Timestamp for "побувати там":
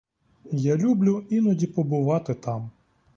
1.67-2.69